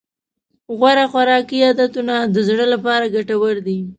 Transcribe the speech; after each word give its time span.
غوره 0.77 1.05
خوراکي 1.11 1.57
عادتونه 1.67 2.15
د 2.33 2.37
زړه 2.47 2.65
لپاره 2.73 3.11
ګټور 3.15 3.55
دي. 3.67 3.79